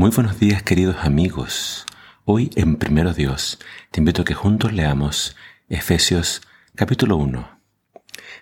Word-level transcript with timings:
Muy 0.00 0.10
buenos 0.12 0.40
días 0.40 0.62
queridos 0.62 0.96
amigos. 1.02 1.84
Hoy 2.24 2.50
en 2.56 2.76
Primero 2.76 3.12
Dios 3.12 3.58
te 3.90 4.00
invito 4.00 4.22
a 4.22 4.24
que 4.24 4.32
juntos 4.32 4.72
leamos 4.72 5.36
Efesios 5.68 6.40
capítulo 6.74 7.18
1. 7.18 7.60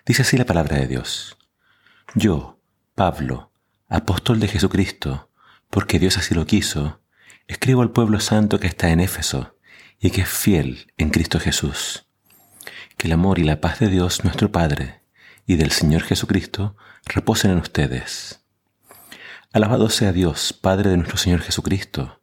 Dice 0.05 0.21
así 0.21 0.37
la 0.37 0.45
palabra 0.45 0.77
de 0.77 0.87
Dios. 0.87 1.37
Yo, 2.15 2.61
Pablo, 2.95 3.51
apóstol 3.89 4.39
de 4.39 4.47
Jesucristo, 4.47 5.31
porque 5.69 5.99
Dios 5.99 6.17
así 6.17 6.33
lo 6.33 6.45
quiso, 6.45 7.01
escribo 7.45 7.81
al 7.81 7.91
pueblo 7.91 8.21
santo 8.21 8.61
que 8.61 8.67
está 8.67 8.91
en 8.91 9.01
Éfeso 9.01 9.57
y 9.99 10.11
que 10.11 10.21
es 10.21 10.29
fiel 10.29 10.93
en 10.95 11.09
Cristo 11.09 11.41
Jesús. 11.41 12.07
Que 12.95 13.07
el 13.07 13.11
amor 13.11 13.37
y 13.37 13.43
la 13.43 13.59
paz 13.59 13.79
de 13.79 13.89
Dios 13.89 14.23
nuestro 14.23 14.49
Padre 14.49 15.01
y 15.45 15.57
del 15.57 15.71
Señor 15.71 16.03
Jesucristo 16.03 16.77
reposen 17.05 17.51
en 17.51 17.57
ustedes. 17.57 18.45
Alabado 19.51 19.89
sea 19.89 20.11
Dios, 20.11 20.53
Padre 20.53 20.91
de 20.91 20.97
nuestro 20.97 21.17
Señor 21.17 21.41
Jesucristo, 21.41 22.21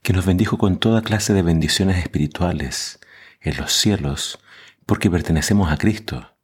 que 0.00 0.14
nos 0.14 0.24
bendijo 0.24 0.56
con 0.56 0.78
toda 0.78 1.02
clase 1.02 1.34
de 1.34 1.42
bendiciones 1.42 1.98
espirituales 1.98 2.98
en 3.42 3.58
los 3.58 3.74
cielos, 3.74 4.38
porque 4.86 5.10
pertenecemos 5.10 5.70
a 5.70 5.76
Cristo. 5.76 6.34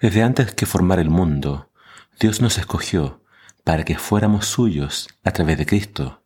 Desde 0.00 0.22
antes 0.22 0.54
que 0.54 0.64
formar 0.64 0.98
el 0.98 1.10
mundo, 1.10 1.70
Dios 2.18 2.40
nos 2.40 2.56
escogió 2.56 3.22
para 3.64 3.84
que 3.84 3.98
fuéramos 3.98 4.46
suyos 4.46 5.08
a 5.24 5.32
través 5.32 5.58
de 5.58 5.66
Cristo, 5.66 6.22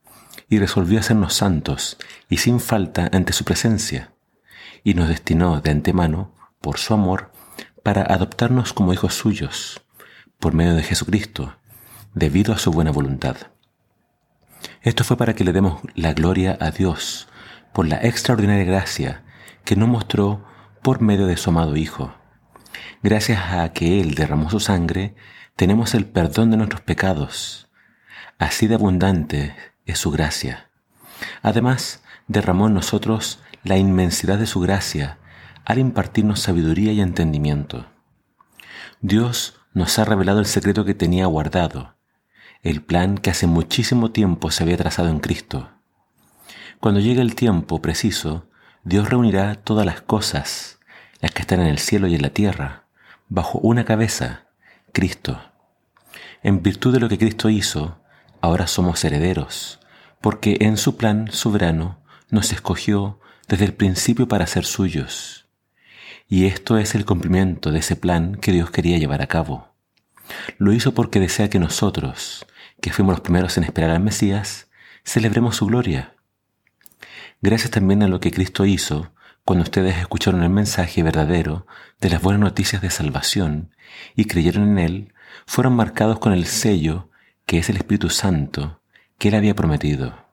y 0.49 0.61
resolvió 0.61 1.01
hacernos 1.01 1.35
santos 1.35 1.97
y 2.29 2.37
sin 2.37 2.61
falta 2.61 3.11
ante 3.13 3.33
su 3.33 3.43
presencia, 3.43 4.13
y 4.85 4.95
nos 4.95 5.09
destinó 5.09 5.61
de 5.61 5.73
antemano, 5.73 6.37
por 6.61 6.79
su 6.79 6.95
amor, 6.95 7.33
para 7.83 8.03
adoptarnos 8.03 8.73
como 8.73 8.93
hijos 8.93 9.15
suyos, 9.15 9.83
por 10.39 10.55
medio 10.55 10.77
de 10.77 10.85
Jesucristo, 10.85 11.58
debido 12.15 12.53
a 12.53 12.59
su 12.59 12.71
buena 12.71 12.91
voluntad. 12.91 13.37
Esto 14.83 15.05
fue 15.05 15.17
para 15.17 15.35
que 15.35 15.45
le 15.45 15.53
demos 15.53 15.81
la 15.95 16.13
gloria 16.13 16.57
a 16.61 16.71
Dios 16.71 17.29
por 17.73 17.87
la 17.87 17.97
extraordinaria 17.97 18.65
gracia 18.65 19.23
que 19.65 19.77
nos 19.77 19.89
mostró 19.89 20.45
por 20.83 21.01
medio 21.01 21.27
de 21.27 21.37
su 21.37 21.51
amado 21.51 21.77
Hijo. 21.77 22.15
Gracias 23.03 23.53
a 23.53 23.73
que 23.73 24.01
Él 24.01 24.15
derramó 24.15 24.51
su 24.51 24.61
sangre, 24.61 25.15
tenemos 25.57 25.95
el 25.95 26.07
perdón 26.07 26.51
de 26.51 26.57
nuestros 26.57 26.81
pecados. 26.81 27.69
Así 28.39 28.67
de 28.67 28.77
abundante 28.77 29.55
es 29.87 29.99
su 29.99 30.11
gracia. 30.11 30.71
Además, 31.43 32.03
derramó 32.29 32.69
en 32.69 32.75
nosotros 32.75 33.41
la 33.65 33.77
inmensidad 33.77 34.39
de 34.39 34.47
su 34.47 34.61
gracia 34.61 35.19
al 35.65 35.79
impartirnos 35.79 36.41
sabiduría 36.41 36.93
y 36.93 37.01
entendimiento. 37.01 37.87
Dios 39.01 39.61
nos 39.75 39.99
ha 39.99 40.05
revelado 40.05 40.41
el 40.41 40.47
secreto 40.47 40.85
que 40.85 40.95
tenía 40.95 41.27
guardado, 41.27 41.98
el 42.63 42.83
plan 42.83 43.19
que 43.19 43.31
hace 43.31 43.47
muchísimo 43.47 44.11
tiempo 44.11 44.51
se 44.51 44.63
había 44.63 44.77
trazado 44.77 45.09
en 45.09 45.21
Cristo. 45.21 45.71
Cuando 46.81 47.01
llegue 47.01 47.21
el 47.21 47.35
tiempo 47.35 47.81
preciso, 47.81 48.49
Dios 48.85 49.09
reunirá 49.09 49.55
todas 49.57 49.87
las 49.87 50.01
cosas, 50.01 50.79
las 51.21 51.33
que 51.33 51.43
están 51.43 51.61
en 51.61 51.67
el 51.67 51.79
cielo 51.79 52.07
y 52.07 52.15
en 52.15 52.23
la 52.23 52.31
tierra, 52.31 52.87
bajo 53.29 53.59
una 53.59 53.85
cabeza, 53.85 54.47
Cristo. 54.93 55.41
En 56.43 56.63
virtud 56.63 56.95
de 56.95 57.01
lo 57.01 57.09
que 57.09 57.19
Cristo 57.19 57.49
hizo, 57.51 58.01
ahora 58.41 58.67
somos 58.67 59.05
herederos, 59.05 59.81
porque 60.21 60.59
en 60.61 60.77
su 60.77 60.97
plan 60.97 61.31
soberano 61.31 62.01
nos 62.31 62.53
escogió 62.53 63.21
desde 63.49 63.65
el 63.65 63.75
principio 63.75 64.29
para 64.29 64.47
ser 64.47 64.65
suyos. 64.65 65.47
Y 66.29 66.47
esto 66.47 66.77
es 66.79 66.95
el 66.95 67.05
cumplimiento 67.05 67.71
de 67.71 67.79
ese 67.79 67.97
plan 67.97 68.35
que 68.35 68.53
Dios 68.53 68.71
quería 68.71 68.99
llevar 68.99 69.23
a 69.23 69.27
cabo. 69.27 69.68
Lo 70.59 70.73
hizo 70.73 70.95
porque 70.95 71.21
desea 71.21 71.51
que 71.51 71.59
nosotros, 71.59 72.47
que 72.81 72.93
fuimos 72.93 73.13
los 73.13 73.21
primeros 73.21 73.57
en 73.57 73.65
esperar 73.65 73.91
al 73.91 74.01
Mesías, 74.01 74.69
celebremos 75.05 75.57
su 75.57 75.67
gloria. 75.67 76.15
Gracias 77.41 77.71
también 77.71 78.03
a 78.03 78.09
lo 78.09 78.21
que 78.21 78.31
Cristo 78.31 78.67
hizo 78.67 79.13
cuando 79.45 79.63
ustedes 79.63 79.97
escucharon 79.97 80.43
el 80.43 80.51
mensaje 80.51 81.03
verdadero 81.03 81.67
de 82.01 82.11
las 82.11 82.21
buenas 82.21 82.41
noticias 82.41 82.83
de 82.83 82.91
salvación 82.91 83.75
y 84.15 84.27
creyeron 84.27 84.69
en 84.71 84.79
Él, 84.79 85.15
fueron 85.47 85.75
marcados 85.75 86.19
con 86.19 86.33
el 86.33 86.47
sello 86.47 87.11
que 87.47 87.59
es 87.59 87.71
el 87.71 87.77
Espíritu 87.77 88.11
Santo 88.11 88.83
que 89.19 89.29
Él 89.29 89.35
había 89.35 89.55
prometido. 89.55 90.27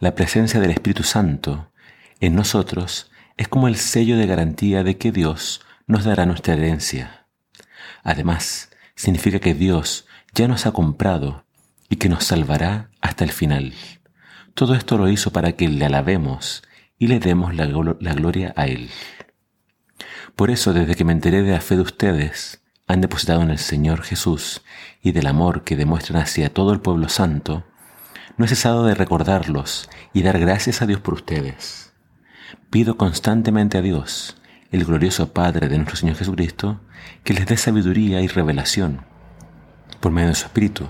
La 0.00 0.14
presencia 0.14 0.60
del 0.60 0.70
Espíritu 0.70 1.02
Santo 1.02 1.70
en 2.20 2.34
nosotros 2.34 3.10
es 3.36 3.48
como 3.48 3.68
el 3.68 3.76
sello 3.76 4.16
de 4.16 4.26
garantía 4.26 4.82
de 4.82 4.96
que 4.96 5.12
Dios 5.12 5.60
nos 5.86 6.04
dará 6.04 6.24
nuestra 6.24 6.54
herencia. 6.54 7.26
Además, 8.02 8.70
significa 8.94 9.38
que 9.38 9.54
Dios 9.54 10.06
ya 10.34 10.48
nos 10.48 10.66
ha 10.66 10.72
comprado 10.72 11.44
y 11.88 11.96
que 11.96 12.08
nos 12.08 12.24
salvará 12.24 12.90
hasta 13.00 13.24
el 13.24 13.32
final. 13.32 13.74
Todo 14.54 14.74
esto 14.74 14.98
lo 14.98 15.08
hizo 15.08 15.30
para 15.32 15.52
que 15.52 15.68
le 15.68 15.84
alabemos 15.84 16.62
y 16.98 17.06
le 17.06 17.18
demos 17.18 17.54
la, 17.54 17.66
gloria 17.66 18.52
a 18.56 18.66
Él. 18.66 18.90
Por 20.36 20.50
eso, 20.50 20.72
desde 20.72 20.94
que 20.94 21.04
me 21.04 21.12
enteré 21.12 21.42
de 21.42 21.52
la 21.52 21.60
fe 21.60 21.76
de 21.76 21.82
ustedes, 21.82 22.62
han 22.86 23.00
depositado 23.00 23.42
en 23.42 23.50
el 23.50 23.58
Señor 23.58 24.02
Jesús 24.02 24.62
y 25.02 25.12
del 25.12 25.26
amor 25.26 25.64
que 25.64 25.76
demuestran 25.76 26.22
hacia 26.22 26.52
todo 26.52 26.72
el 26.72 26.80
pueblo 26.80 27.08
santo, 27.08 27.64
no 28.36 28.44
he 28.44 28.48
cesado 28.48 28.84
de 28.84 28.94
recordarlos 28.94 29.90
y 30.12 30.22
dar 30.22 30.38
gracias 30.38 30.80
a 30.80 30.86
Dios 30.86 31.00
por 31.00 31.14
ustedes. 31.14 31.92
Pido 32.70 32.96
constantemente 32.96 33.78
a 33.78 33.82
Dios, 33.82 34.36
el 34.72 34.86
glorioso 34.86 35.34
Padre 35.34 35.68
de 35.68 35.76
nuestro 35.76 35.96
Señor 35.96 36.16
Jesucristo, 36.16 36.80
que 37.24 37.34
les 37.34 37.46
dé 37.46 37.58
sabiduría 37.58 38.22
y 38.22 38.26
revelación 38.26 39.04
por 40.00 40.12
medio 40.12 40.30
de 40.30 40.34
su 40.34 40.46
Espíritu, 40.46 40.88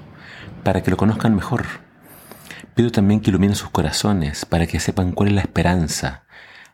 para 0.62 0.82
que 0.82 0.90
lo 0.92 0.96
conozcan 0.96 1.34
mejor. 1.34 1.66
Pido 2.76 2.90
también 2.90 3.20
que 3.20 3.30
iluminen 3.30 3.56
sus 3.56 3.70
corazones 3.70 4.46
para 4.46 4.68
que 4.68 4.78
sepan 4.78 5.10
cuál 5.10 5.30
es 5.30 5.34
la 5.34 5.40
esperanza 5.40 6.24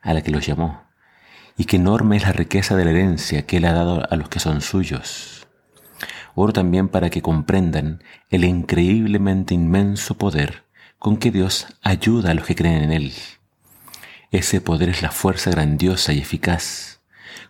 a 0.02 0.12
la 0.12 0.20
que 0.20 0.30
los 0.30 0.46
llamó 0.46 0.84
y 1.56 1.64
qué 1.64 1.76
enorme 1.76 2.19
es 2.19 2.22
la 2.22 2.32
riqueza 2.32 2.76
de 2.76 2.84
la 2.84 2.91
herencia 2.91 3.46
que 3.46 3.56
Él 3.56 3.64
ha 3.64 3.72
dado 3.72 4.06
a 4.08 4.14
los 4.14 4.28
que 4.28 4.38
son 4.38 4.60
suyos. 4.60 5.48
Oro 6.34 6.52
también 6.52 6.88
para 6.88 7.08
que 7.08 7.22
comprendan 7.22 8.04
el 8.28 8.44
increíblemente 8.44 9.54
inmenso 9.54 10.19
poder 10.19 10.64
con 10.98 11.16
que 11.16 11.30
Dios 11.30 11.66
ayuda 11.82 12.30
a 12.30 12.34
los 12.34 12.46
que 12.46 12.54
creen 12.54 12.84
en 12.84 12.92
Él. 12.92 13.12
Ese 14.30 14.60
poder 14.60 14.90
es 14.90 15.00
la 15.00 15.10
fuerza 15.10 15.50
grandiosa 15.50 16.12
y 16.12 16.19
eficaz 16.19 16.97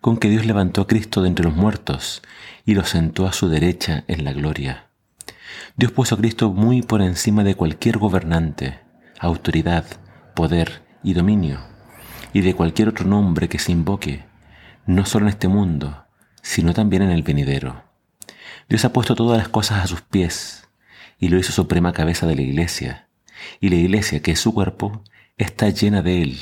con 0.00 0.16
que 0.16 0.28
Dios 0.28 0.46
levantó 0.46 0.82
a 0.82 0.86
Cristo 0.86 1.22
de 1.22 1.28
entre 1.28 1.44
los 1.44 1.54
muertos 1.54 2.22
y 2.64 2.74
lo 2.74 2.84
sentó 2.84 3.26
a 3.26 3.32
su 3.32 3.48
derecha 3.48 4.04
en 4.08 4.24
la 4.24 4.32
gloria. 4.32 4.86
Dios 5.76 5.92
puso 5.92 6.14
a 6.14 6.18
Cristo 6.18 6.50
muy 6.52 6.82
por 6.82 7.02
encima 7.02 7.44
de 7.44 7.54
cualquier 7.54 7.98
gobernante, 7.98 8.80
autoridad, 9.18 9.84
poder 10.34 10.82
y 11.02 11.14
dominio, 11.14 11.60
y 12.32 12.40
de 12.40 12.54
cualquier 12.54 12.88
otro 12.88 13.06
nombre 13.06 13.48
que 13.48 13.58
se 13.58 13.72
invoque, 13.72 14.24
no 14.86 15.06
solo 15.06 15.26
en 15.26 15.30
este 15.30 15.48
mundo, 15.48 16.04
sino 16.42 16.74
también 16.74 17.02
en 17.02 17.10
el 17.10 17.22
venidero. 17.22 17.84
Dios 18.68 18.84
ha 18.84 18.92
puesto 18.92 19.14
todas 19.14 19.38
las 19.38 19.48
cosas 19.48 19.84
a 19.84 19.86
sus 19.86 20.02
pies 20.02 20.68
y 21.18 21.28
lo 21.28 21.38
hizo 21.38 21.52
suprema 21.52 21.92
cabeza 21.92 22.26
de 22.26 22.36
la 22.36 22.42
iglesia, 22.42 23.08
y 23.60 23.68
la 23.70 23.76
iglesia, 23.76 24.20
que 24.20 24.32
es 24.32 24.40
su 24.40 24.52
cuerpo, 24.52 25.02
está 25.36 25.68
llena 25.70 26.02
de 26.02 26.22
él 26.22 26.38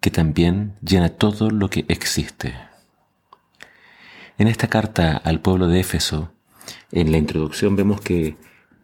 que 0.00 0.10
también 0.10 0.76
llena 0.82 1.08
todo 1.08 1.50
lo 1.50 1.70
que 1.70 1.84
existe. 1.88 2.54
En 4.38 4.48
esta 4.48 4.68
carta 4.68 5.16
al 5.16 5.40
pueblo 5.40 5.66
de 5.66 5.80
Éfeso, 5.80 6.32
en 6.92 7.10
la 7.10 7.18
introducción 7.18 7.76
vemos 7.76 8.00
que 8.00 8.36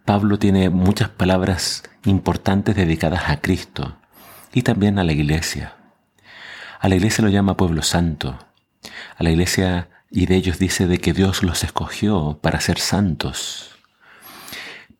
Pablo 0.05 0.39
tiene 0.39 0.69
muchas 0.69 1.09
palabras 1.09 1.85
importantes 2.05 2.77
dedicadas 2.77 3.31
a 3.31 3.41
Cristo 3.41 3.97
y 4.53 4.63
también 4.63 4.99
a 4.99 5.05
la 5.05 5.13
iglesia. 5.13 5.77
A 6.81 6.89
la 6.89 6.97
iglesia 6.97 7.25
lo 7.25 7.31
llama 7.31 7.57
pueblo 7.57 7.83
santo. 7.83 8.39
A 9.17 9.23
la 9.23 9.31
iglesia 9.31 9.89
y 10.11 10.27
de 10.27 10.37
ellos 10.37 10.59
dice 10.59 10.87
de 10.87 10.99
que 10.99 11.13
Dios 11.13 11.43
los 11.43 11.65
escogió 11.65 12.39
para 12.43 12.61
ser 12.61 12.79
santos. 12.79 13.74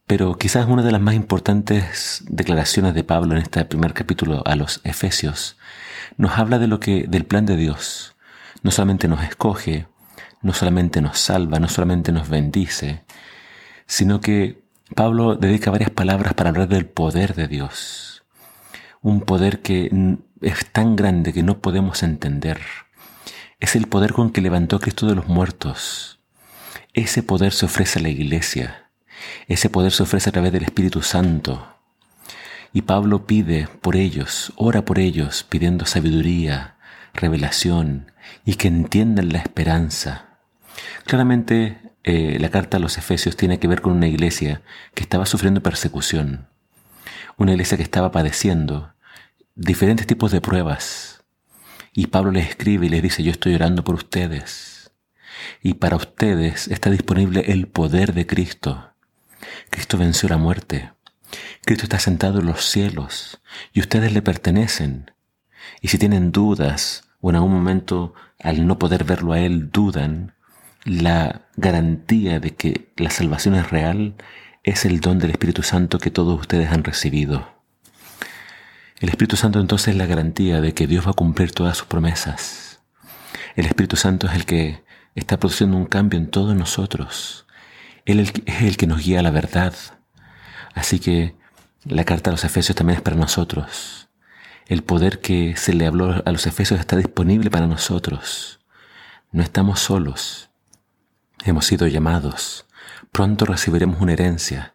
Pero 0.07 0.37
quizás 0.37 0.67
una 0.69 0.83
de 0.83 0.93
las 0.93 1.01
más 1.01 1.15
importantes 1.15 2.23
declaraciones 2.29 2.95
de 2.95 3.05
Pablo 3.05 3.35
en 3.35 3.43
este 3.43 3.65
primer 3.65 3.95
capítulo 3.95 4.43
a 4.47 4.55
los 4.55 4.83
Efesios 4.85 5.57
nos 6.19 6.39
habla 6.39 6.59
de 6.59 6.67
lo 6.67 6.79
que, 6.79 7.07
del 7.09 7.25
plan 7.25 7.47
de 7.47 7.57
Dios. 7.57 8.15
No 8.63 8.71
solamente 8.71 9.09
nos 9.09 9.23
escoge, 9.25 9.87
no 10.43 10.53
solamente 10.53 11.01
nos 11.01 11.19
salva, 11.19 11.59
no 11.59 11.69
solamente 11.69 12.13
nos 12.13 12.29
bendice, 12.29 13.05
sino 13.87 14.21
que 14.21 14.63
Pablo 14.95 15.37
dedica 15.37 15.71
varias 15.71 15.91
palabras 15.91 16.35
para 16.35 16.51
hablar 16.51 16.69
del 16.69 16.87
poder 16.87 17.35
de 17.35 17.49
Dios. 17.49 18.25
Un 19.01 19.23
poder 19.23 19.63
que 19.63 19.91
es 20.43 20.71
tan 20.71 20.97
grande 20.97 21.33
que 21.33 21.43
no 21.43 21.61
podemos 21.61 22.03
entender. 22.03 22.61
Es 23.59 23.75
el 23.75 23.87
poder 23.87 24.13
con 24.13 24.31
que 24.31 24.43
levantó 24.43 24.77
a 24.77 24.81
Cristo 24.81 25.07
de 25.07 25.15
los 25.15 25.29
muertos. 25.29 26.21
Ese 26.93 27.23
poder 27.23 27.53
se 27.53 27.65
ofrece 27.65 27.99
a 27.99 28.03
la 28.03 28.11
iglesia. 28.11 28.84
Ese 29.49 29.71
poder 29.71 29.93
se 29.93 30.03
ofrece 30.03 30.31
a 30.31 30.33
través 30.33 30.53
del 30.53 30.65
Espíritu 30.65 31.03
Santo. 31.03 31.67
Y 32.73 32.83
Pablo 32.83 33.27
pide 33.27 33.69
por 33.81 33.97
ellos, 33.97 34.53
ora 34.57 34.85
por 34.85 34.99
ellos, 34.99 35.45
pidiendo 35.49 35.87
sabiduría, 35.87 36.77
revelación 37.13 38.11
y 38.45 38.55
que 38.55 38.69
entiendan 38.69 39.31
la 39.31 39.39
esperanza. 39.39 40.39
Claramente 41.05 41.79
eh, 42.03 42.39
la 42.41 42.51
carta 42.51 42.77
a 42.77 42.81
los 42.81 42.99
Efesios 42.99 43.37
tiene 43.37 43.59
que 43.59 43.69
ver 43.69 43.81
con 43.81 43.93
una 43.93 44.09
iglesia 44.09 44.63
que 44.95 45.03
estaba 45.03 45.27
sufriendo 45.27 45.63
persecución. 45.63 46.49
una 47.37 47.53
iglesia 47.53 47.77
que 47.77 47.83
estaba 47.83 48.13
padeciendo 48.13 48.95
diferentes 49.57 50.07
tipos 50.07 50.31
de 50.33 50.41
pruebas. 50.41 51.25
Y 51.93 52.09
Pablo 52.09 52.31
les 52.31 52.49
escribe 52.49 52.87
y 52.87 52.89
les 52.89 53.03
dice, 53.03 53.23
yo 53.23 53.31
estoy 53.31 53.55
orando 53.55 53.85
por 53.85 53.95
ustedes. 53.95 54.93
Y 55.63 55.75
para 55.75 55.97
ustedes 55.97 56.69
está 56.69 56.91
disponible 56.91 57.45
el 57.49 57.67
poder 57.69 58.15
de 58.15 58.27
Cristo. 58.27 58.94
Cristo 59.75 59.99
venció 59.99 60.29
la 60.29 60.37
muerte. 60.37 60.93
Cristo 61.65 61.87
está 61.87 61.99
sentado 61.99 62.39
en 62.39 62.47
los 62.47 62.65
cielos 62.65 63.41
y 63.73 63.81
ustedes 63.81 64.13
le 64.13 64.23
pertenecen. 64.23 65.11
Y 65.81 65.89
si 65.89 65.99
tienen 65.99 66.31
dudas 66.31 67.09
o 67.21 67.31
en 67.31 67.35
algún 67.35 67.55
momento 67.55 68.15
al 68.39 68.69
no 68.69 68.79
poder 68.79 69.03
verlo 69.03 69.33
a 69.33 69.41
Él 69.41 69.73
dudan, 69.73 70.37
la 70.85 71.43
garantía 71.57 72.39
de 72.39 72.55
que 72.55 72.93
la 72.97 73.11
salvación 73.11 73.57
es 73.57 73.73
real 73.73 74.15
es 74.63 74.85
el 74.85 75.01
don 75.01 75.19
del 75.19 75.33
Espíritu 75.33 75.65
Santo 75.65 75.99
que 75.99 76.13
todos 76.13 76.39
ustedes 76.39 76.71
han 76.71 76.85
recibido. 76.85 77.45
El 79.01 79.09
Espíritu 79.09 79.35
Santo 79.35 79.59
entonces 79.59 79.89
es 79.89 79.97
la 79.97 80.07
garantía 80.07 80.61
de 80.61 80.73
que 80.73 80.87
Dios 80.87 81.05
va 81.05 81.11
a 81.11 81.15
cumplir 81.15 81.51
todas 81.51 81.77
sus 81.79 81.89
promesas. 81.89 82.81
El 83.57 83.67
Espíritu 83.67 83.97
Santo 83.97 84.29
es 84.29 84.35
el 84.35 84.47
que 84.47 84.85
está 85.17 85.37
produciendo 85.41 85.77
un 85.77 85.87
cambio 85.87 86.21
en 86.21 86.31
todos 86.31 86.55
nosotros. 86.55 87.45
Él 88.05 88.21
es 88.21 88.33
el 88.63 88.77
que 88.77 88.87
nos 88.87 89.05
guía 89.05 89.21
a 89.21 89.23
la 89.23 89.31
verdad. 89.31 89.75
Así 90.75 90.99
que 90.99 91.35
la 91.85 92.05
carta 92.05 92.31
a 92.31 92.33
los 92.33 92.45
Efesios 92.45 92.77
también 92.77 92.99
es 92.99 93.03
para 93.03 93.17
nosotros. 93.17 94.09
El 94.67 94.83
poder 94.83 95.21
que 95.21 95.57
se 95.57 95.75
le 95.75 95.87
habló 95.87 96.23
a 96.25 96.33
los 96.33 96.47
Efesios 96.47 96.81
está 96.81 96.97
disponible 96.97 97.51
para 97.51 97.67
nosotros. 97.67 98.61
No 99.31 99.43
estamos 99.43 99.81
solos. 99.81 100.51
Hemos 101.45 101.67
sido 101.67 101.87
llamados. 101.87 102.67
Pronto 103.13 103.45
recibiremos 103.45 104.01
una 104.01 104.13
herencia. 104.13 104.75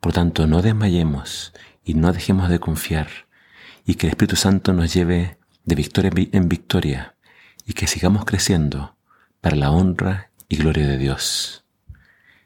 Por 0.00 0.12
tanto, 0.12 0.46
no 0.46 0.62
desmayemos 0.62 1.52
y 1.84 1.94
no 1.94 2.12
dejemos 2.12 2.48
de 2.48 2.60
confiar. 2.60 3.08
Y 3.84 3.94
que 3.94 4.06
el 4.06 4.12
Espíritu 4.12 4.36
Santo 4.36 4.72
nos 4.72 4.94
lleve 4.94 5.38
de 5.64 5.74
victoria 5.74 6.12
en 6.14 6.48
victoria 6.48 7.16
y 7.64 7.72
que 7.72 7.88
sigamos 7.88 8.24
creciendo 8.24 8.96
para 9.40 9.56
la 9.56 9.70
honra 9.72 10.30
y 10.48 10.56
gloria 10.56 10.86
de 10.86 10.98
Dios. 10.98 11.65